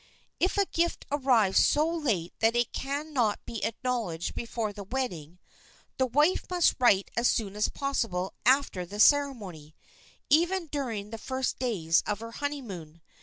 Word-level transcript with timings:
If 0.39 0.57
a 0.57 0.65
gift 0.65 1.05
arrives 1.11 1.63
so 1.63 1.87
late 1.87 2.33
that 2.39 2.55
it 2.55 2.73
can 2.73 3.13
not 3.13 3.45
be 3.45 3.63
acknowledged 3.63 4.33
before 4.33 4.73
the 4.73 4.83
wedding, 4.83 5.37
the 5.99 6.07
wife 6.07 6.45
must 6.49 6.73
write 6.79 7.11
as 7.15 7.27
soon 7.27 7.55
as 7.55 7.69
possible 7.69 8.33
after 8.43 8.83
the 8.83 8.99
ceremony,—even 8.99 10.69
during 10.71 11.11
the 11.11 11.19
first 11.19 11.59
days 11.59 12.01
of 12.07 12.19
her 12.19 12.31
honeymoon. 12.31 13.03